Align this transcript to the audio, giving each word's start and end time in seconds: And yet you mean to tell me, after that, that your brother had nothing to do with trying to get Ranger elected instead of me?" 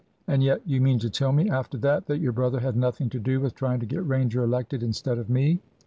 And 0.25 0.41
yet 0.41 0.63
you 0.65 0.81
mean 0.81 0.97
to 0.97 1.11
tell 1.11 1.31
me, 1.31 1.47
after 1.51 1.77
that, 1.77 2.07
that 2.07 2.17
your 2.17 2.31
brother 2.31 2.59
had 2.59 2.75
nothing 2.75 3.07
to 3.11 3.19
do 3.19 3.39
with 3.39 3.53
trying 3.53 3.79
to 3.81 3.85
get 3.85 4.03
Ranger 4.03 4.41
elected 4.43 4.81
instead 4.81 5.19
of 5.19 5.29
me?" 5.29 5.59